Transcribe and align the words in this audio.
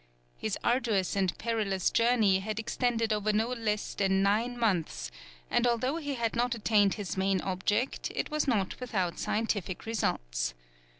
His 0.39 0.57
arduous 0.63 1.15
and 1.15 1.37
perilous 1.37 1.91
journey 1.91 2.39
had 2.39 2.57
extended 2.57 3.13
over 3.13 3.31
no 3.31 3.49
less 3.49 3.93
than 3.93 4.23
nine 4.23 4.57
months; 4.57 5.11
and 5.47 5.67
although 5.67 5.97
he 5.97 6.15
had 6.15 6.35
not 6.35 6.55
attained 6.55 6.97
its 6.97 7.17
main 7.17 7.39
object, 7.41 8.11
it 8.15 8.31
was 8.31 8.47
not 8.47 8.79
without 8.79 9.19
scientific 9.19 9.85
results. 9.85 10.55